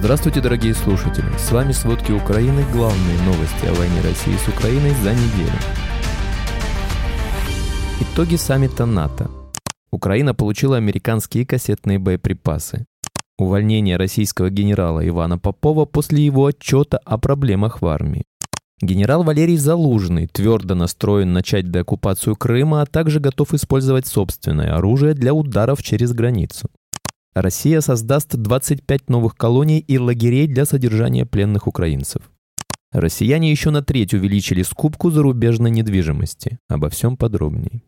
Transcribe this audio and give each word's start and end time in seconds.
Здравствуйте, 0.00 0.40
дорогие 0.40 0.74
слушатели! 0.74 1.26
С 1.36 1.50
вами 1.50 1.72
«Сводки 1.72 2.12
Украины» 2.12 2.64
главные 2.72 3.20
новости 3.26 3.66
о 3.66 3.74
войне 3.74 4.00
России 4.00 4.36
с 4.36 4.46
Украиной 4.46 4.92
за 5.02 5.12
неделю. 5.12 5.58
Итоги 8.00 8.36
саммита 8.36 8.86
НАТО. 8.86 9.28
Украина 9.90 10.34
получила 10.34 10.76
американские 10.76 11.44
кассетные 11.44 11.98
боеприпасы. 11.98 12.86
Увольнение 13.38 13.96
российского 13.96 14.50
генерала 14.50 15.06
Ивана 15.06 15.36
Попова 15.36 15.84
после 15.84 16.24
его 16.24 16.46
отчета 16.46 16.98
о 17.04 17.18
проблемах 17.18 17.82
в 17.82 17.86
армии. 17.88 18.22
Генерал 18.80 19.24
Валерий 19.24 19.56
Залужный 19.56 20.28
твердо 20.28 20.76
настроен 20.76 21.32
начать 21.32 21.72
деоккупацию 21.72 22.36
Крыма, 22.36 22.82
а 22.82 22.86
также 22.86 23.18
готов 23.18 23.52
использовать 23.52 24.06
собственное 24.06 24.76
оружие 24.76 25.14
для 25.14 25.34
ударов 25.34 25.82
через 25.82 26.12
границу. 26.12 26.68
Россия 27.40 27.80
создаст 27.80 28.34
25 28.34 29.08
новых 29.08 29.36
колоний 29.36 29.78
и 29.78 29.96
лагерей 29.96 30.48
для 30.48 30.64
содержания 30.64 31.24
пленных 31.24 31.68
украинцев. 31.68 32.22
Россияне 32.90 33.50
еще 33.50 33.70
на 33.70 33.80
треть 33.80 34.12
увеличили 34.12 34.62
скупку 34.62 35.10
зарубежной 35.10 35.70
недвижимости. 35.70 36.58
Обо 36.68 36.88
всем 36.88 37.16
подробнее. 37.16 37.82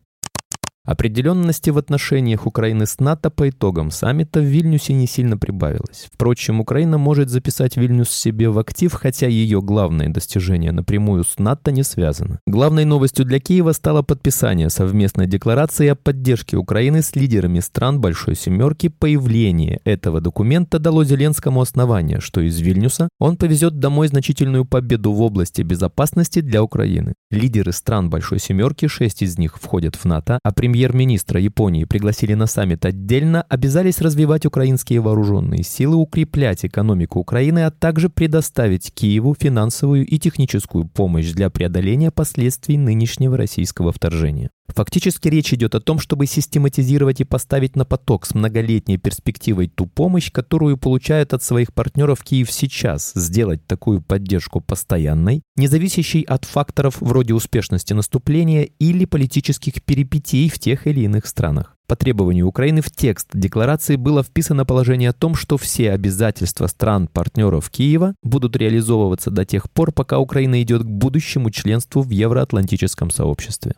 Определенности 0.91 1.69
в 1.69 1.77
отношениях 1.77 2.45
Украины 2.45 2.85
с 2.85 2.99
НАТО 2.99 3.29
по 3.29 3.49
итогам 3.49 3.91
саммита 3.91 4.41
в 4.41 4.43
Вильнюсе 4.43 4.91
не 4.91 5.07
сильно 5.07 5.37
прибавилось. 5.37 6.09
Впрочем, 6.13 6.59
Украина 6.59 6.97
может 6.97 7.29
записать 7.29 7.77
Вильнюс 7.77 8.09
себе 8.09 8.49
в 8.49 8.59
актив, 8.59 8.91
хотя 8.91 9.27
ее 9.27 9.61
главное 9.61 10.09
достижение 10.09 10.73
напрямую 10.73 11.23
с 11.23 11.39
НАТО 11.39 11.71
не 11.71 11.83
связано. 11.83 12.39
Главной 12.45 12.83
новостью 12.83 13.23
для 13.23 13.39
Киева 13.39 13.71
стало 13.71 14.01
подписание 14.01 14.69
совместной 14.69 15.27
декларации 15.27 15.87
о 15.87 15.95
поддержке 15.95 16.57
Украины 16.57 17.01
с 17.01 17.15
лидерами 17.15 17.61
стран 17.61 18.01
Большой 18.01 18.35
Семерки. 18.35 18.89
Появление 18.89 19.79
этого 19.85 20.19
документа 20.19 20.77
дало 20.77 21.05
Зеленскому 21.05 21.61
основание, 21.61 22.19
что 22.19 22.41
из 22.41 22.59
Вильнюса 22.59 23.07
он 23.17 23.37
повезет 23.37 23.79
домой 23.79 24.09
значительную 24.09 24.65
победу 24.65 25.13
в 25.13 25.21
области 25.21 25.61
безопасности 25.61 26.41
для 26.41 26.61
Украины. 26.61 27.13
Лидеры 27.29 27.71
стран 27.71 28.09
Большой 28.09 28.39
Семерки, 28.39 28.87
шесть 28.87 29.21
из 29.21 29.37
них 29.37 29.57
входят 29.57 29.95
в 29.95 30.03
НАТО, 30.03 30.37
а 30.43 30.51
премьер 30.51 30.80
премьер-министра 30.81 31.39
Японии 31.39 31.83
пригласили 31.83 32.33
на 32.33 32.47
саммит 32.47 32.85
отдельно, 32.85 33.43
обязались 33.43 34.01
развивать 34.01 34.47
украинские 34.47 34.99
вооруженные 34.99 35.61
силы, 35.61 35.95
укреплять 35.95 36.65
экономику 36.65 37.19
Украины, 37.19 37.65
а 37.65 37.71
также 37.71 38.09
предоставить 38.09 38.91
Киеву 38.91 39.35
финансовую 39.39 40.07
и 40.07 40.17
техническую 40.17 40.85
помощь 40.85 41.33
для 41.33 41.51
преодоления 41.51 42.09
последствий 42.09 42.79
нынешнего 42.79 43.37
российского 43.37 43.91
вторжения. 43.91 44.49
Фактически 44.75 45.27
речь 45.27 45.53
идет 45.53 45.75
о 45.75 45.81
том, 45.81 45.99
чтобы 45.99 46.25
систематизировать 46.25 47.21
и 47.21 47.25
поставить 47.25 47.75
на 47.75 47.85
поток 47.85 48.25
с 48.25 48.33
многолетней 48.33 48.97
перспективой 48.97 49.67
ту 49.67 49.85
помощь, 49.85 50.31
которую 50.31 50.77
получает 50.77 51.33
от 51.33 51.43
своих 51.43 51.73
партнеров 51.73 52.23
Киев 52.23 52.51
сейчас, 52.51 53.11
сделать 53.15 53.65
такую 53.67 54.01
поддержку 54.01 54.61
постоянной, 54.61 55.41
не 55.55 55.67
зависящей 55.67 56.21
от 56.21 56.45
факторов 56.45 56.97
вроде 57.01 57.33
успешности 57.33 57.93
наступления 57.93 58.69
или 58.79 59.05
политических 59.05 59.83
перипетий 59.83 60.49
в 60.49 60.59
тех 60.59 60.87
или 60.87 61.01
иных 61.01 61.25
странах. 61.25 61.75
По 61.91 61.97
требованию 61.97 62.47
Украины 62.47 62.81
в 62.81 62.89
текст 62.89 63.27
декларации 63.33 63.97
было 63.97 64.23
вписано 64.23 64.63
положение 64.63 65.09
о 65.09 65.13
том, 65.13 65.35
что 65.35 65.57
все 65.57 65.91
обязательства 65.91 66.67
стран-партнеров 66.67 67.69
Киева 67.69 68.15
будут 68.23 68.55
реализовываться 68.55 69.29
до 69.29 69.43
тех 69.43 69.69
пор, 69.69 69.91
пока 69.91 70.17
Украина 70.17 70.61
идет 70.61 70.83
к 70.83 70.85
будущему 70.85 71.51
членству 71.51 72.01
в 72.01 72.09
Евроатлантическом 72.09 73.09
сообществе. 73.09 73.75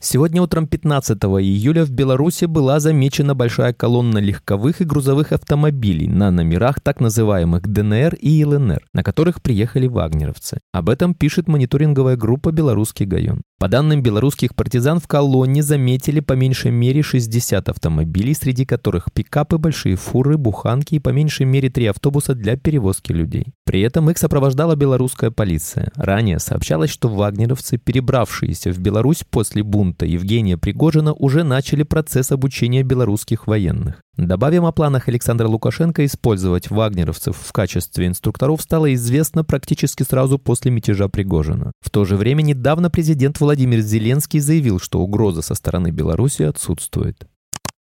Сегодня 0.00 0.40
утром 0.40 0.68
15 0.68 1.18
июля 1.18 1.84
в 1.84 1.90
Беларуси 1.90 2.44
была 2.44 2.78
замечена 2.78 3.34
большая 3.34 3.72
колонна 3.72 4.18
легковых 4.18 4.80
и 4.80 4.84
грузовых 4.84 5.32
автомобилей 5.32 6.06
на 6.06 6.30
номерах 6.30 6.80
так 6.80 7.00
называемых 7.00 7.66
ДНР 7.66 8.14
и 8.14 8.44
ЛНР, 8.44 8.86
на 8.92 9.02
которых 9.02 9.42
приехали 9.42 9.88
вагнеровцы. 9.88 10.60
Об 10.72 10.88
этом 10.88 11.14
пишет 11.14 11.48
мониторинговая 11.48 12.16
группа 12.16 12.52
«Белорусский 12.52 13.06
гайон». 13.06 13.42
По 13.58 13.66
данным 13.66 14.02
белорусских 14.02 14.54
партизан, 14.54 15.00
в 15.00 15.08
колонне 15.08 15.64
заметили 15.64 16.20
по 16.20 16.34
меньшей 16.34 16.70
мере 16.70 17.02
60 17.02 17.68
автомобилей, 17.68 18.32
среди 18.32 18.64
которых 18.64 19.12
пикапы, 19.12 19.58
большие 19.58 19.96
фуры, 19.96 20.38
буханки 20.38 20.94
и 20.94 21.00
по 21.00 21.08
меньшей 21.08 21.44
мере 21.44 21.68
три 21.68 21.86
автобуса 21.86 22.36
для 22.36 22.56
перевозки 22.56 23.10
людей. 23.10 23.46
При 23.64 23.80
этом 23.80 24.10
их 24.10 24.18
сопровождала 24.18 24.76
белорусская 24.76 25.32
полиция. 25.32 25.90
Ранее 25.96 26.38
сообщалось, 26.38 26.90
что 26.90 27.08
вагнеровцы, 27.08 27.78
перебравшиеся 27.78 28.70
в 28.70 28.78
Беларусь 28.78 29.24
после 29.28 29.64
бунта 29.64 30.06
Евгения 30.06 30.56
Пригожина, 30.56 31.12
уже 31.12 31.42
начали 31.42 31.82
процесс 31.82 32.30
обучения 32.30 32.84
белорусских 32.84 33.48
военных. 33.48 34.02
Добавим 34.18 34.66
о 34.66 34.72
планах 34.72 35.06
Александра 35.06 35.46
Лукашенко 35.46 36.04
использовать 36.04 36.70
вагнеровцев 36.70 37.36
в 37.36 37.52
качестве 37.52 38.08
инструкторов 38.08 38.60
стало 38.60 38.92
известно 38.94 39.44
практически 39.44 40.02
сразу 40.02 40.40
после 40.40 40.72
мятежа 40.72 41.06
Пригожина. 41.06 41.70
В 41.80 41.88
то 41.90 42.04
же 42.04 42.16
время 42.16 42.42
недавно 42.42 42.90
президент 42.90 43.38
Владимир 43.38 43.78
Зеленский 43.78 44.40
заявил, 44.40 44.80
что 44.80 44.98
угроза 44.98 45.42
со 45.42 45.54
стороны 45.54 45.92
Беларуси 45.92 46.42
отсутствует. 46.42 47.28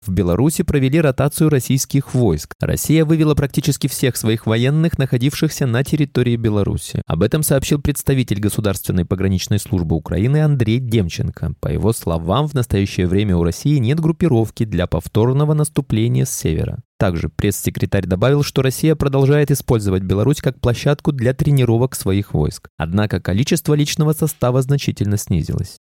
В 0.05 0.11
Беларуси 0.11 0.61
провели 0.61 1.01
ротацию 1.01 1.49
российских 1.49 2.13
войск. 2.13 2.53
Россия 2.59 3.03
вывела 3.03 3.33
практически 3.33 3.88
всех 3.88 4.17
своих 4.17 4.45
военных, 4.45 4.99
находившихся 4.99 5.66
на 5.66 5.83
территории 5.83 6.35
Беларуси. 6.35 7.01
Об 7.07 7.23
этом 7.23 7.41
сообщил 7.41 7.81
представитель 7.81 8.39
Государственной 8.39 9.05
пограничной 9.05 9.57
службы 9.57 9.95
Украины 9.95 10.43
Андрей 10.43 10.77
Демченко. 10.77 11.55
По 11.59 11.69
его 11.69 11.91
словам, 11.91 12.47
в 12.47 12.53
настоящее 12.53 13.07
время 13.07 13.35
у 13.35 13.43
России 13.43 13.77
нет 13.77 13.99
группировки 13.99 14.63
для 14.63 14.85
повторного 14.85 15.55
наступления 15.55 16.25
с 16.25 16.35
севера. 16.35 16.83
Также 16.99 17.29
пресс-секретарь 17.29 18.05
добавил, 18.05 18.43
что 18.43 18.61
Россия 18.61 18.95
продолжает 18.95 19.49
использовать 19.49 20.03
Беларусь 20.03 20.41
как 20.41 20.61
площадку 20.61 21.11
для 21.13 21.33
тренировок 21.33 21.95
своих 21.95 22.33
войск. 22.33 22.69
Однако 22.77 23.19
количество 23.19 23.73
личного 23.73 24.13
состава 24.13 24.61
значительно 24.61 25.17
снизилось. 25.17 25.77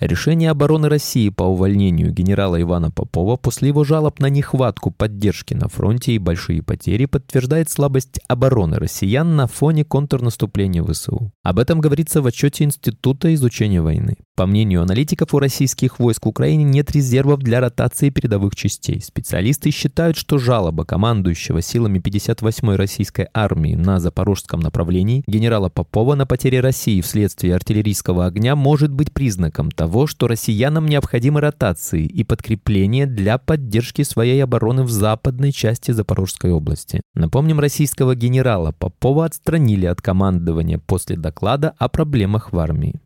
Решение 0.00 0.50
обороны 0.50 0.88
России 0.88 1.28
по 1.28 1.42
увольнению 1.42 2.12
генерала 2.12 2.60
Ивана 2.62 2.92
Попова 2.92 3.36
после 3.36 3.68
его 3.68 3.82
жалоб 3.82 4.20
на 4.20 4.28
нехватку 4.28 4.92
поддержки 4.92 5.54
на 5.54 5.68
фронте 5.68 6.12
и 6.12 6.18
большие 6.18 6.62
потери 6.62 7.06
подтверждает 7.06 7.68
слабость 7.68 8.20
обороны 8.28 8.78
россиян 8.78 9.34
на 9.34 9.48
фоне 9.48 9.84
контрнаступления 9.84 10.84
ВСУ. 10.84 11.32
Об 11.42 11.58
этом 11.58 11.80
говорится 11.80 12.22
в 12.22 12.26
отчете 12.26 12.62
Института 12.62 13.34
изучения 13.34 13.82
войны. 13.82 14.16
По 14.36 14.46
мнению 14.46 14.82
аналитиков, 14.82 15.34
у 15.34 15.40
российских 15.40 15.98
войск 15.98 16.26
в 16.26 16.28
Украине 16.28 16.62
нет 16.62 16.92
резервов 16.92 17.40
для 17.40 17.58
ротации 17.58 18.10
передовых 18.10 18.54
частей. 18.54 19.00
Специалисты 19.00 19.72
считают, 19.72 20.16
что 20.16 20.38
жалоба 20.38 20.84
командующего 20.84 21.60
силами 21.60 21.98
58-й 21.98 22.76
российской 22.76 23.26
армии 23.34 23.74
на 23.74 23.98
запорожском 23.98 24.60
направлении 24.60 25.24
генерала 25.26 25.70
Попова 25.70 26.14
на 26.14 26.24
потери 26.24 26.58
России 26.58 27.00
вследствие 27.00 27.56
артиллерийского 27.56 28.26
огня 28.26 28.54
может 28.54 28.92
быть 28.92 29.12
признаком 29.12 29.72
того, 29.72 29.87
что 30.06 30.28
россиянам 30.28 30.86
необходимы 30.86 31.40
ротации 31.40 32.04
и 32.04 32.24
подкрепление 32.24 33.06
для 33.06 33.38
поддержки 33.38 34.02
своей 34.02 34.42
обороны 34.42 34.84
в 34.84 34.90
западной 34.90 35.52
части 35.52 35.90
Запорожской 35.90 36.52
области. 36.52 37.00
Напомним, 37.14 37.58
российского 37.58 38.14
генерала 38.14 38.72
Попова 38.72 39.24
отстранили 39.24 39.86
от 39.86 40.00
командования 40.00 40.78
после 40.78 41.16
доклада 41.16 41.74
о 41.78 41.88
проблемах 41.88 42.52
в 42.52 42.58
армии. 42.58 43.00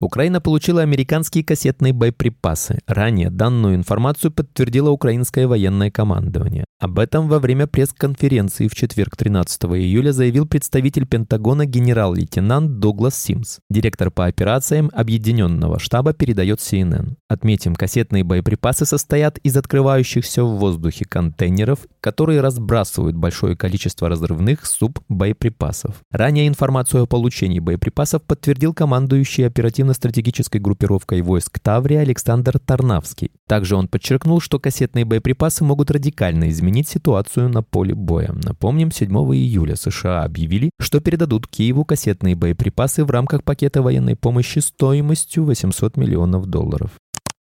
Украина 0.00 0.40
получила 0.40 0.82
американские 0.82 1.42
кассетные 1.42 1.92
боеприпасы. 1.92 2.78
Ранее 2.86 3.30
данную 3.30 3.74
информацию 3.74 4.30
подтвердило 4.30 4.90
украинское 4.90 5.48
военное 5.48 5.90
командование. 5.90 6.64
Об 6.78 7.00
этом 7.00 7.26
во 7.26 7.40
время 7.40 7.66
пресс-конференции 7.66 8.68
в 8.68 8.74
четверг 8.76 9.16
13 9.16 9.64
июля 9.64 10.12
заявил 10.12 10.46
представитель 10.46 11.04
Пентагона 11.04 11.66
генерал-лейтенант 11.66 12.78
Дуглас 12.78 13.20
Симс. 13.20 13.58
Директор 13.68 14.12
по 14.12 14.26
операциям 14.26 14.88
Объединенного 14.94 15.80
штаба 15.80 16.12
передает 16.12 16.60
CNN. 16.60 17.16
Отметим, 17.28 17.74
кассетные 17.74 18.22
боеприпасы 18.22 18.86
состоят 18.86 19.38
из 19.38 19.56
открывающихся 19.56 20.44
в 20.44 20.58
воздухе 20.58 21.06
контейнеров, 21.06 21.80
которые 22.00 22.40
разбрасывают 22.40 23.16
большое 23.16 23.56
количество 23.56 24.08
разрывных 24.08 24.64
суб-боеприпасов. 24.64 25.96
Ранее 26.12 26.46
информацию 26.46 27.02
о 27.02 27.06
получении 27.06 27.58
боеприпасов 27.58 28.22
подтвердил 28.22 28.72
командующий 28.72 29.48
оперативно-стратегической 29.88 30.60
группировкой 30.60 31.22
войск 31.22 31.58
Таврия 31.60 32.00
Александр 32.00 32.58
Тарнавский. 32.58 33.30
Также 33.46 33.76
он 33.76 33.88
подчеркнул, 33.88 34.40
что 34.40 34.58
кассетные 34.58 35.04
боеприпасы 35.04 35.64
могут 35.64 35.90
радикально 35.90 36.48
изменить 36.50 36.88
ситуацию 36.88 37.48
на 37.48 37.62
поле 37.62 37.94
боя. 37.94 38.32
Напомним, 38.44 38.90
7 38.90 39.10
июля 39.34 39.76
США 39.76 40.24
объявили, 40.24 40.70
что 40.80 41.00
передадут 41.00 41.46
Киеву 41.46 41.84
кассетные 41.84 42.36
боеприпасы 42.36 43.04
в 43.04 43.10
рамках 43.10 43.44
пакета 43.44 43.82
военной 43.82 44.16
помощи 44.16 44.60
стоимостью 44.60 45.44
800 45.44 45.96
миллионов 45.96 46.46
долларов. 46.46 46.90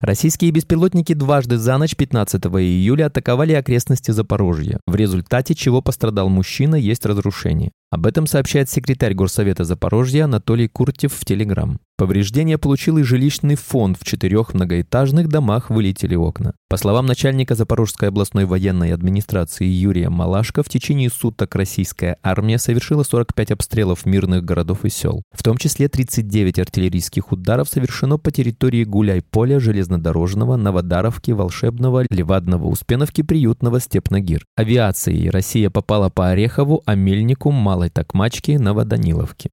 Российские 0.00 0.50
беспилотники 0.50 1.12
дважды 1.12 1.58
за 1.58 1.76
ночь 1.76 1.94
15 1.94 2.42
июля 2.46 3.06
атаковали 3.06 3.52
окрестности 3.52 4.12
Запорожья, 4.12 4.80
в 4.86 4.96
результате 4.96 5.54
чего 5.54 5.82
пострадал 5.82 6.30
мужчина, 6.30 6.74
есть 6.74 7.04
разрушение. 7.04 7.70
Об 7.90 8.06
этом 8.06 8.26
сообщает 8.26 8.70
секретарь 8.70 9.12
Горсовета 9.12 9.64
Запорожья 9.64 10.24
Анатолий 10.24 10.68
Куртев 10.68 11.12
в 11.12 11.24
Телеграм. 11.26 11.78
Повреждения 12.00 12.56
получил 12.56 12.96
и 12.96 13.02
жилищный 13.02 13.56
фонд. 13.56 13.98
В 14.00 14.06
четырех 14.06 14.54
многоэтажных 14.54 15.28
домах 15.28 15.68
вылетели 15.68 16.14
окна. 16.14 16.54
По 16.70 16.78
словам 16.78 17.04
начальника 17.04 17.54
Запорожской 17.54 18.08
областной 18.08 18.46
военной 18.46 18.94
администрации 18.94 19.66
Юрия 19.66 20.08
Малашко, 20.08 20.62
в 20.62 20.70
течение 20.70 21.10
суток 21.10 21.54
российская 21.56 22.16
армия 22.22 22.56
совершила 22.56 23.02
45 23.02 23.50
обстрелов 23.50 24.06
мирных 24.06 24.46
городов 24.46 24.86
и 24.86 24.88
сел. 24.88 25.20
В 25.30 25.42
том 25.42 25.58
числе 25.58 25.90
39 25.90 26.60
артиллерийских 26.60 27.32
ударов 27.32 27.68
совершено 27.68 28.16
по 28.16 28.30
территории 28.30 28.84
Гуляй-Поля, 28.84 29.60
Железнодорожного, 29.60 30.56
Новодаровки, 30.56 31.32
Волшебного, 31.32 32.06
Левадного, 32.08 32.68
Успеновки, 32.68 33.20
Приютного, 33.20 33.78
Степногир. 33.78 34.46
Авиацией 34.56 35.28
Россия 35.28 35.68
попала 35.68 36.08
по 36.08 36.30
Орехову, 36.30 36.82
Амельнику, 36.86 37.50
Малой 37.50 37.90
Токмачке, 37.90 38.58
Новоданиловке. 38.58 39.50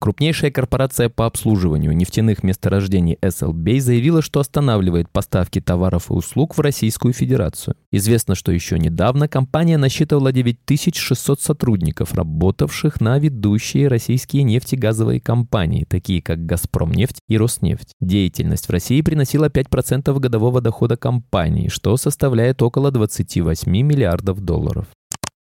Крупнейшая 0.00 0.50
корпорация 0.50 1.10
по 1.10 1.26
обслуживанию 1.26 1.94
нефтяных 1.94 2.42
месторождений 2.42 3.18
SLB 3.20 3.80
заявила, 3.80 4.22
что 4.22 4.40
останавливает 4.40 5.10
поставки 5.10 5.60
товаров 5.60 6.10
и 6.10 6.14
услуг 6.14 6.56
в 6.56 6.60
Российскую 6.62 7.12
Федерацию. 7.12 7.76
Известно, 7.92 8.34
что 8.34 8.50
еще 8.50 8.78
недавно 8.78 9.28
компания 9.28 9.76
насчитывала 9.76 10.32
9600 10.32 11.42
сотрудников, 11.42 12.14
работавших 12.14 13.02
на 13.02 13.18
ведущие 13.18 13.88
российские 13.88 14.44
нефтегазовые 14.44 15.20
компании, 15.20 15.84
такие 15.84 16.22
как 16.22 16.46
«Газпромнефть» 16.46 17.18
и 17.28 17.36
«Роснефть». 17.36 17.92
Деятельность 18.00 18.68
в 18.68 18.70
России 18.70 19.02
приносила 19.02 19.50
5% 19.50 20.18
годового 20.18 20.62
дохода 20.62 20.96
компании, 20.96 21.68
что 21.68 21.98
составляет 21.98 22.62
около 22.62 22.90
28 22.90 23.70
миллиардов 23.70 24.40
долларов. 24.40 24.86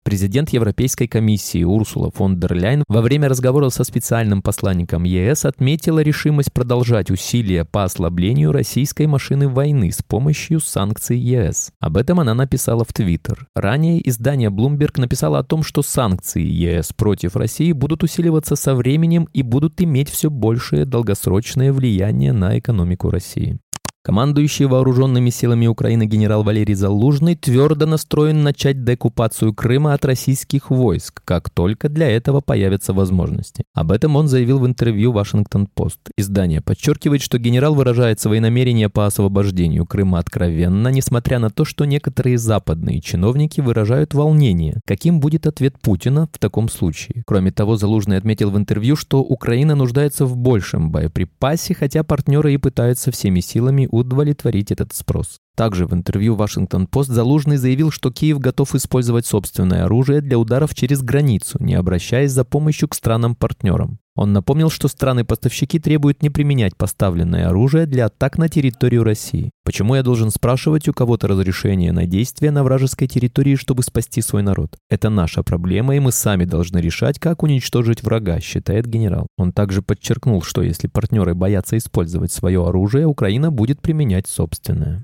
Президент 0.07 0.51
Европейской 0.51 1.05
комиссии 1.05 1.65
Урсула 1.65 2.11
фон 2.11 2.39
дер 2.39 2.53
Ляйн 2.53 2.85
во 2.87 3.01
время 3.01 3.27
разговора 3.27 3.67
со 3.67 3.83
специальным 3.83 4.41
посланником 4.41 5.03
ЕС 5.03 5.43
отметила 5.43 5.99
решимость 5.99 6.53
продолжать 6.53 7.11
усилия 7.11 7.65
по 7.65 7.83
ослаблению 7.83 8.53
российской 8.53 9.05
машины 9.05 9.49
войны 9.49 9.91
с 9.91 10.01
помощью 10.01 10.61
санкций 10.61 11.19
ЕС. 11.19 11.71
Об 11.81 11.97
этом 11.97 12.21
она 12.21 12.33
написала 12.33 12.85
в 12.85 12.93
Твиттер. 12.93 13.47
Ранее 13.53 13.99
издание 14.07 14.49
Bloomberg 14.49 14.93
написало 14.95 15.39
о 15.39 15.43
том, 15.43 15.61
что 15.61 15.81
санкции 15.81 16.41
ЕС 16.41 16.93
против 16.93 17.35
России 17.35 17.73
будут 17.73 18.01
усиливаться 18.01 18.55
со 18.55 18.75
временем 18.75 19.27
и 19.33 19.41
будут 19.41 19.81
иметь 19.81 20.09
все 20.09 20.29
большее 20.29 20.85
долгосрочное 20.85 21.73
влияние 21.73 22.31
на 22.31 22.57
экономику 22.57 23.09
России. 23.09 23.59
Командующий 24.07 24.67
вооруженными 24.67 25.29
силами 25.29 25.67
Украины 25.67 26.05
генерал 26.05 26.41
Валерий 26.41 26.75
Залужный 26.75 27.35
твердо 27.35 27.85
настроен 27.85 28.41
начать 28.41 28.85
деоккупацию 28.85 29.53
Крыма 29.53 29.93
от 29.93 30.05
российских 30.05 30.69
войск, 30.69 31.21
как 31.25 31.49
только 31.49 31.89
для 31.89 32.09
этого 32.09 32.39
появятся 32.39 32.93
возможности. 32.93 33.65
Об 33.73 33.91
этом 33.91 34.15
он 34.15 34.29
заявил 34.29 34.59
в 34.59 34.65
интервью 34.65 35.11
«Вашингтон-Пост». 35.11 35.99
Издание 36.17 36.61
подчеркивает, 36.61 37.21
что 37.21 37.37
генерал 37.37 37.75
выражает 37.75 38.21
свои 38.21 38.39
намерения 38.39 38.87
по 38.87 39.05
освобождению 39.05 39.85
Крыма 39.85 40.19
откровенно, 40.19 40.87
несмотря 40.87 41.39
на 41.39 41.49
то, 41.49 41.65
что 41.65 41.83
некоторые 41.83 42.37
западные 42.37 43.01
чиновники 43.01 43.59
выражают 43.59 44.13
волнение, 44.13 44.79
каким 44.85 45.19
будет 45.19 45.45
ответ 45.47 45.81
Путина 45.81 46.29
в 46.31 46.39
таком 46.39 46.69
случае. 46.69 47.23
Кроме 47.27 47.51
того, 47.51 47.75
Залужный 47.75 48.15
отметил 48.15 48.51
в 48.51 48.57
интервью, 48.57 48.95
что 48.95 49.19
Украина 49.19 49.75
нуждается 49.75 50.25
в 50.25 50.37
большем 50.37 50.91
боеприпасе, 50.91 51.73
хотя 51.73 52.05
партнеры 52.05 52.53
и 52.53 52.57
пытаются 52.57 53.11
всеми 53.11 53.41
силами 53.41 53.89
удовлетворить 53.97 54.71
этот 54.71 54.93
спрос. 54.93 55.41
Также 55.57 55.87
в 55.87 55.93
интервью 55.95 56.35
Вашингтон-Пост 56.35 57.09
Залужный 57.09 57.57
заявил, 57.57 57.89
что 57.89 58.11
Киев 58.11 58.37
готов 58.37 58.75
использовать 58.75 59.25
собственное 59.25 59.85
оружие 59.85 60.21
для 60.21 60.37
ударов 60.37 60.75
через 60.75 61.01
границу, 61.01 61.57
не 61.59 61.73
обращаясь 61.73 62.31
за 62.31 62.45
помощью 62.45 62.87
к 62.87 62.93
странам-партнерам. 62.93 63.97
Он 64.15 64.33
напомнил, 64.33 64.69
что 64.69 64.87
страны-поставщики 64.87 65.79
требуют 65.79 66.21
не 66.21 66.29
применять 66.29 66.75
поставленное 66.75 67.49
оружие 67.49 67.87
для 67.87 68.05
атак 68.05 68.37
на 68.37 68.49
территорию 68.49 69.03
России. 69.03 69.49
Почему 69.63 69.95
я 69.95 70.03
должен 70.03 70.29
спрашивать 70.29 70.87
у 70.87 70.93
кого-то 70.93 71.27
разрешение 71.27 71.91
на 71.91 72.05
действия 72.05 72.51
на 72.51 72.63
вражеской 72.63 73.07
территории, 73.07 73.55
чтобы 73.55 73.81
спасти 73.81 74.21
свой 74.21 74.43
народ? 74.43 74.75
Это 74.91 75.09
наша 75.09 75.41
проблема, 75.41 75.95
и 75.95 75.99
мы 75.99 76.11
сами 76.11 76.45
должны 76.45 76.77
решать, 76.77 77.17
как 77.17 77.41
уничтожить 77.41 78.03
врага, 78.03 78.39
считает 78.41 78.85
генерал. 78.85 79.25
Он 79.37 79.51
также 79.51 79.81
подчеркнул, 79.81 80.43
что 80.43 80.61
если 80.61 80.87
партнеры 80.87 81.33
боятся 81.33 81.77
использовать 81.77 82.31
свое 82.31 82.63
оружие, 82.67 83.07
Украина 83.07 83.51
будет 83.51 83.81
применять 83.81 84.27
собственное. 84.27 85.03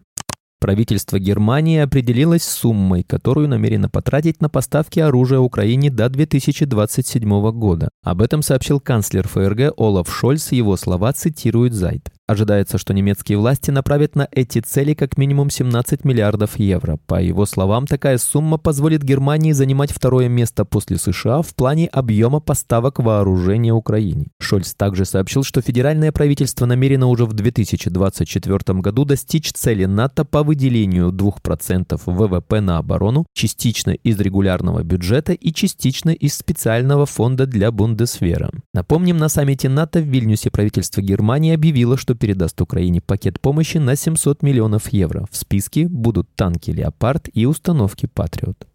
Правительство 0.64 1.20
Германии 1.20 1.80
определилось 1.80 2.46
суммой, 2.46 3.04
которую 3.04 3.50
намерено 3.50 3.90
потратить 3.90 4.42
на 4.42 4.48
поставки 4.48 5.02
оружия 5.02 5.40
Украине 5.40 5.90
до 5.90 6.08
2027 6.08 7.52
года. 7.52 7.90
Об 8.02 8.22
этом 8.22 8.42
сообщил 8.42 8.80
канцлер 8.80 9.28
ФРГ 9.28 9.74
Олаф 9.76 10.10
Шольц, 10.10 10.54
его 10.54 10.78
слова 10.78 11.12
цитирует 11.12 11.74
Зайд. 11.74 12.10
Ожидается, 12.34 12.80
что 12.80 12.96
немецкие 12.96 13.38
власти 13.38 13.70
направят 13.70 14.16
на 14.16 14.28
эти 14.32 14.58
цели 14.58 14.96
как 14.96 15.20
минимум 15.20 15.52
17 15.52 16.04
миллиардов 16.04 16.58
евро. 16.58 16.98
По 17.06 17.22
его 17.22 17.46
словам, 17.46 17.86
такая 17.86 18.18
сумма 18.18 18.58
позволит 18.58 19.04
Германии 19.04 19.52
занимать 19.52 19.92
второе 19.92 20.30
место 20.30 20.66
после 20.66 20.98
США 20.98 21.44
в 21.44 21.54
плане 21.54 21.86
объема 21.90 22.40
поставок 22.40 22.98
вооружения 22.98 23.72
Украине. 23.72 24.30
Шольц 24.40 24.74
также 24.74 25.06
сообщил, 25.06 25.44
что 25.44 25.62
федеральное 25.62 26.12
правительство 26.12 26.66
намерено 26.66 27.06
уже 27.06 27.26
в 27.26 27.34
2024 27.34 28.80
году 28.80 29.06
достичь 29.06 29.52
цели 29.52 29.86
НАТО 29.86 30.26
по 30.26 30.42
выделению 30.42 31.12
2% 31.12 32.02
ВВП 32.04 32.62
на 32.62 32.80
оборону, 32.80 33.28
частично 33.36 33.92
из 33.92 34.20
регулярного 34.20 34.82
бюджета 34.82 35.34
и 35.34 35.54
частично 35.54 36.10
из 36.10 36.34
специального 36.34 37.06
фонда 37.06 37.46
для 37.46 37.72
Бундесвера. 37.72 38.50
Напомним, 38.74 39.18
на 39.18 39.30
саммите 39.30 39.70
НАТО 39.70 40.00
в 40.00 40.06
Вильнюсе 40.06 40.50
правительство 40.50 41.02
Германии 41.02 41.54
объявило, 41.54 41.96
что 41.96 42.16
передаст 42.24 42.62
Украине 42.62 43.02
пакет 43.02 43.42
помощи 43.42 43.80
на 43.80 43.98
700 43.98 44.44
миллионов 44.44 44.94
евро. 44.94 45.28
В 45.30 45.36
списке 45.36 45.90
будут 45.90 46.34
танки 46.38 46.72
«Леопард» 46.72 47.28
и 47.34 47.46
установки 47.46 48.06
«Патриот». 48.06 48.66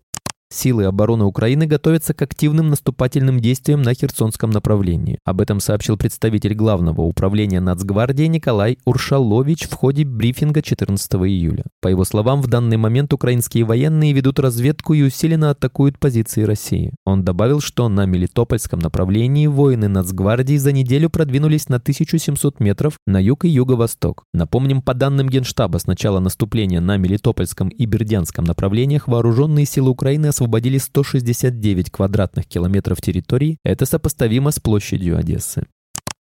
Силы 0.50 0.84
обороны 0.84 1.24
Украины 1.24 1.66
готовятся 1.66 2.14
к 2.14 2.22
активным 2.22 2.70
наступательным 2.70 3.38
действиям 3.38 3.82
на 3.82 3.92
Херсонском 3.92 4.48
направлении. 4.50 5.18
Об 5.26 5.42
этом 5.42 5.60
сообщил 5.60 5.98
представитель 5.98 6.54
Главного 6.54 7.02
управления 7.02 7.60
Нацгвардии 7.60 8.24
Николай 8.24 8.78
Уршалович 8.86 9.68
в 9.68 9.74
ходе 9.74 10.04
брифинга 10.04 10.62
14 10.62 11.12
июля. 11.16 11.64
По 11.82 11.88
его 11.88 12.04
словам, 12.04 12.40
в 12.40 12.46
данный 12.46 12.78
момент 12.78 13.12
украинские 13.12 13.64
военные 13.64 14.14
ведут 14.14 14.38
разведку 14.38 14.94
и 14.94 15.02
усиленно 15.02 15.50
атакуют 15.50 15.98
позиции 15.98 16.44
России. 16.44 16.94
Он 17.04 17.24
добавил, 17.24 17.60
что 17.60 17.90
на 17.90 18.06
Мелитопольском 18.06 18.78
направлении 18.78 19.46
воины 19.46 19.88
Нацгвардии 19.88 20.56
за 20.56 20.72
неделю 20.72 21.10
продвинулись 21.10 21.68
на 21.68 21.76
1700 21.76 22.58
метров 22.60 22.96
на 23.06 23.22
юг 23.22 23.44
и 23.44 23.50
юго-восток. 23.50 24.24
Напомним, 24.32 24.80
по 24.80 24.94
данным 24.94 25.28
Генштаба, 25.28 25.76
с 25.76 25.86
начала 25.86 26.20
наступления 26.20 26.80
на 26.80 26.96
Мелитопольском 26.96 27.68
и 27.68 27.84
Бердянском 27.84 28.46
направлениях 28.46 29.08
вооруженные 29.08 29.66
силы 29.66 29.90
Украины 29.90 30.28
освободили 30.38 30.79
169 30.79 31.90
квадратных 31.90 32.46
километров 32.46 33.00
территории, 33.00 33.59
это 33.64 33.87
сопоставимо 33.87 34.52
с 34.52 34.61
площадью 34.61 35.18
Одессы. 35.18 35.64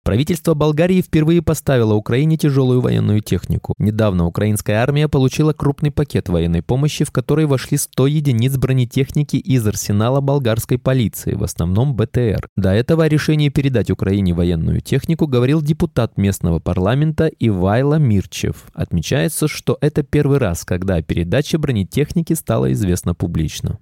Правительство 0.05 0.55
Болгарии 0.55 1.03
впервые 1.03 1.43
поставило 1.43 1.95
Украине 1.95 2.37
тяжелую 2.37 2.81
военную 2.81 3.21
технику. 3.21 3.75
Недавно 3.77 4.27
украинская 4.27 4.81
армия 4.81 5.09
получила 5.09 5.53
крупный 5.53 5.91
пакет 5.91 6.29
военной 6.29 6.63
помощи, 6.63 7.05
в 7.05 7.11
который 7.11 7.47
вошли 7.47 7.77
100 7.77 8.07
единиц 8.07 8.57
бронетехники 8.57 9.35
из 9.35 9.67
арсенала 9.67 10.21
болгарской 10.21 10.79
полиции, 10.79 11.35
в 11.35 11.43
основном 11.43 11.97
БТР. 11.97 12.47
До 12.55 12.71
этого 12.71 13.03
о 13.03 13.09
решении 13.09 13.49
передать 13.49 13.91
Украине 13.91 14.33
военную 14.33 14.81
технику 14.81 15.27
говорил 15.27 15.61
депутат 15.61 16.17
местного 16.17 16.61
парламента 16.61 17.29
Ивайло 17.41 17.97
Мирчев. 17.99 18.67
Отмечается, 18.75 19.49
что 19.49 19.77
это 19.81 20.05
первый 20.05 20.39
раз, 20.39 20.65
когда 20.65 20.95
о 20.95 21.03
передаче 21.03 21.59
бронетехники 21.59 22.35
стало 22.35 22.71
известно 22.71 23.17
публично. 23.17 23.81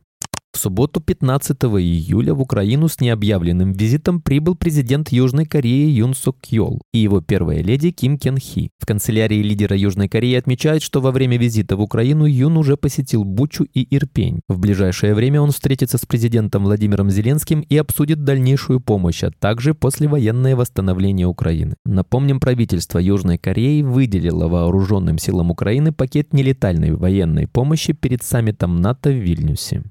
В 0.54 0.58
субботу 0.58 1.00
15 1.00 1.56
июля 1.64 2.32
в 2.32 2.40
Украину 2.40 2.86
с 2.86 3.00
необъявленным 3.00 3.72
визитом 3.72 4.22
прибыл 4.22 4.54
президент 4.54 5.10
Южной 5.10 5.46
Кореи 5.46 5.90
Юн 5.90 6.14
Сок 6.14 6.36
Йол 6.46 6.80
и 6.92 6.98
его 6.98 7.20
первая 7.20 7.60
леди 7.60 7.90
Ким 7.90 8.16
Кен 8.18 8.38
Хи. 8.38 8.70
В 8.78 8.86
канцелярии 8.86 9.42
лидера 9.42 9.76
Южной 9.76 10.08
Кореи 10.08 10.36
отмечают, 10.36 10.84
что 10.84 11.00
во 11.00 11.10
время 11.10 11.38
визита 11.38 11.76
в 11.76 11.80
Украину 11.80 12.24
Юн 12.26 12.56
уже 12.56 12.76
посетил 12.76 13.24
Бучу 13.24 13.64
и 13.64 13.82
Ирпень. 13.96 14.42
В 14.48 14.60
ближайшее 14.60 15.14
время 15.14 15.40
он 15.40 15.50
встретится 15.50 15.98
с 15.98 16.06
президентом 16.06 16.62
Владимиром 16.62 17.10
Зеленским 17.10 17.60
и 17.60 17.76
обсудит 17.76 18.22
дальнейшую 18.22 18.78
помощь, 18.78 19.24
а 19.24 19.32
также 19.32 19.74
послевоенное 19.74 20.54
восстановление 20.54 21.26
Украины. 21.26 21.74
Напомним, 21.84 22.38
правительство 22.38 23.00
Южной 23.00 23.38
Кореи 23.38 23.82
выделило 23.82 24.46
вооруженным 24.46 25.18
силам 25.18 25.50
Украины 25.50 25.92
пакет 25.92 26.32
нелетальной 26.32 26.92
военной 26.92 27.48
помощи 27.48 27.92
перед 27.92 28.22
саммитом 28.22 28.80
НАТО 28.80 29.10
в 29.10 29.16
Вильнюсе. 29.16 29.82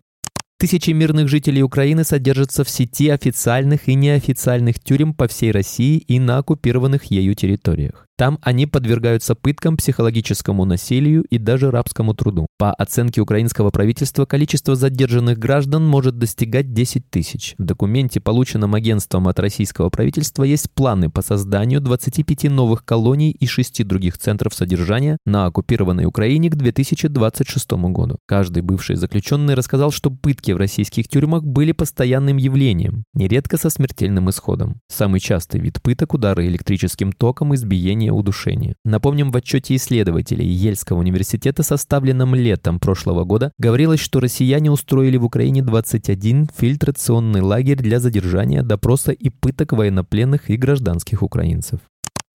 Тысячи 0.64 0.92
мирных 0.92 1.28
жителей 1.28 1.62
Украины 1.62 2.06
содержатся 2.06 2.64
в 2.64 2.70
сети 2.70 3.10
официальных 3.10 3.90
и 3.90 3.96
неофициальных 3.96 4.80
тюрем 4.80 5.14
по 5.14 5.28
всей 5.28 5.52
России 5.52 5.98
и 5.98 6.22
на 6.22 6.38
оккупированных 6.38 7.04
ею 7.12 7.36
территориях. 7.36 8.08
Там 8.16 8.38
они 8.42 8.68
подвергаются 8.68 9.34
пыткам, 9.34 9.78
психологическому 9.78 10.66
насилию 10.66 11.24
и 11.24 11.38
даже 11.38 11.72
рабскому 11.72 12.14
труду. 12.14 12.48
По 12.58 12.72
оценке 12.72 13.22
украинского 13.22 13.72
правительства, 13.72 14.26
количество 14.26 14.76
задержанных 14.76 15.40
граждан 15.40 15.86
может 15.86 16.18
достигать 16.18 16.74
10 16.74 17.10
тысяч. 17.10 17.56
В 17.58 17.64
документе, 17.64 18.20
полученном 18.20 18.76
агентством 18.76 19.28
от 19.28 19.40
российского 19.40 19.90
правительства, 19.90 20.44
есть 20.44 20.70
планы 20.72 21.10
по 21.10 21.22
созданию 21.22 21.82
25 21.82 22.44
новых 22.52 22.86
колоний 22.86 23.32
и 23.32 23.48
6 23.48 23.84
других 23.86 24.18
центров 24.18 24.54
содержания 24.54 25.18
на 25.26 25.48
оккупированной 25.48 26.06
Украине 26.06 26.50
к 26.50 26.56
2026 26.56 27.72
году. 27.72 28.20
Каждый 28.28 28.62
бывший 28.62 28.96
заключенный 28.96 29.56
рассказал, 29.56 29.92
что 29.92 30.12
пытки 30.12 30.52
в 30.52 30.58
российских 30.58 31.08
тюрьмах 31.08 31.44
были 31.44 31.72
постоянным 31.72 32.38
явлением, 32.38 33.04
нередко 33.14 33.58
со 33.58 33.70
смертельным 33.70 34.30
исходом. 34.30 34.80
Самый 34.88 35.20
частый 35.20 35.60
вид 35.60 35.82
пыток– 35.82 36.14
удары 36.14 36.48
электрическим 36.48 37.12
током, 37.12 37.56
избиение, 37.56 38.03
удушение. 38.12 38.76
Напомним, 38.84 39.32
в 39.32 39.38
отчете 39.38 39.76
исследователей 39.76 40.46
Ельского 40.46 41.00
университета, 41.00 41.64
составленном 41.64 42.36
летом 42.36 42.80
прошлого 42.80 43.24
года, 43.24 43.52
говорилось, 43.58 44.00
что 44.00 44.20
россияне 44.20 44.72
устроили 44.72 45.18
в 45.18 45.26
Украине 45.26 45.62
21 45.62 46.50
фильтрационный 46.56 47.42
лагерь 47.42 47.78
для 47.78 48.00
задержания, 48.00 48.64
допроса 48.64 49.12
и 49.12 49.30
пыток 49.30 49.74
военнопленных 49.74 50.50
и 50.50 50.58
гражданских 50.58 51.24
украинцев. 51.24 51.80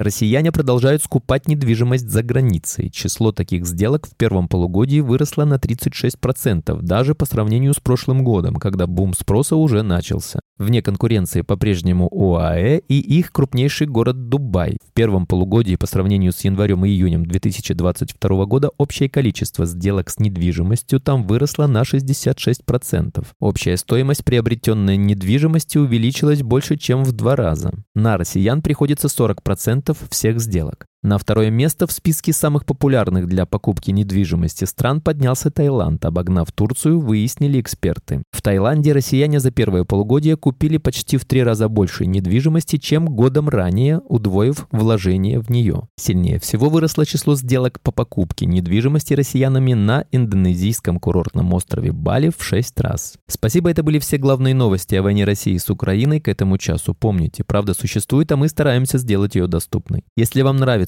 Россияне 0.00 0.52
продолжают 0.52 1.02
скупать 1.02 1.48
недвижимость 1.48 2.08
за 2.08 2.22
границей. 2.22 2.88
Число 2.88 3.32
таких 3.32 3.66
сделок 3.66 4.06
в 4.06 4.14
первом 4.14 4.46
полугодии 4.46 5.00
выросло 5.00 5.44
на 5.44 5.54
36%, 5.54 6.82
даже 6.82 7.16
по 7.16 7.26
сравнению 7.26 7.74
с 7.74 7.80
прошлым 7.80 8.22
годом, 8.22 8.54
когда 8.54 8.86
бум 8.86 9.12
спроса 9.12 9.56
уже 9.56 9.82
начался. 9.82 10.38
Вне 10.56 10.82
конкуренции 10.82 11.42
по-прежнему 11.42 12.08
ОАЭ 12.12 12.78
и 12.88 12.94
их 12.94 13.32
крупнейший 13.32 13.88
город 13.88 14.28
Дубай. 14.28 14.76
В 14.88 14.92
первом 14.92 15.26
полугодии 15.26 15.74
по 15.74 15.86
сравнению 15.86 16.32
с 16.32 16.40
январем 16.44 16.84
и 16.84 16.88
июнем 16.88 17.26
2022 17.26 18.44
года 18.44 18.70
общее 18.78 19.08
количество 19.08 19.66
сделок 19.66 20.10
с 20.10 20.20
недвижимостью 20.20 21.00
там 21.00 21.26
выросло 21.26 21.66
на 21.66 21.82
66%. 21.82 23.24
Общая 23.40 23.76
стоимость 23.76 24.24
приобретенной 24.24 24.96
недвижимости 24.96 25.78
увеличилась 25.78 26.42
больше, 26.42 26.76
чем 26.76 27.02
в 27.02 27.12
два 27.12 27.34
раза. 27.34 27.72
На 27.94 28.16
россиян 28.16 28.60
приходится 28.62 29.06
40% 29.06 29.87
всех 29.94 30.40
сделок. 30.40 30.87
На 31.04 31.16
второе 31.16 31.50
место 31.50 31.86
в 31.86 31.92
списке 31.92 32.32
самых 32.32 32.66
популярных 32.66 33.28
для 33.28 33.46
покупки 33.46 33.92
недвижимости 33.92 34.64
стран 34.64 35.00
поднялся 35.00 35.48
Таиланд, 35.48 36.04
обогнав 36.04 36.50
Турцию, 36.50 36.98
выяснили 36.98 37.60
эксперты. 37.60 38.24
В 38.32 38.42
Таиланде 38.42 38.92
россияне 38.92 39.38
за 39.38 39.52
первое 39.52 39.84
полугодие 39.84 40.36
купили 40.36 40.76
почти 40.76 41.16
в 41.16 41.24
три 41.24 41.44
раза 41.44 41.68
больше 41.68 42.04
недвижимости, 42.04 42.78
чем 42.78 43.06
годом 43.06 43.48
ранее, 43.48 44.00
удвоив 44.08 44.66
вложения 44.72 45.38
в 45.38 45.50
нее. 45.50 45.86
Сильнее 45.96 46.40
всего 46.40 46.68
выросло 46.68 47.06
число 47.06 47.36
сделок 47.36 47.80
по 47.80 47.92
покупке 47.92 48.46
недвижимости 48.46 49.14
россиянами 49.14 49.74
на 49.74 50.04
индонезийском 50.10 50.98
курортном 50.98 51.54
острове 51.54 51.92
Бали 51.92 52.32
в 52.36 52.42
6 52.42 52.80
раз. 52.80 53.14
Спасибо, 53.28 53.70
это 53.70 53.84
были 53.84 54.00
все 54.00 54.18
главные 54.18 54.54
новости 54.54 54.96
о 54.96 55.02
войне 55.04 55.24
России 55.24 55.56
с 55.58 55.70
Украиной 55.70 56.18
к 56.18 56.26
этому 56.26 56.58
часу. 56.58 56.92
Помните, 56.92 57.44
правда 57.44 57.72
существует, 57.74 58.32
а 58.32 58.36
мы 58.36 58.48
стараемся 58.48 58.98
сделать 58.98 59.36
ее 59.36 59.46
доступной. 59.46 60.02
Если 60.16 60.42
вам 60.42 60.56
нравится 60.56 60.87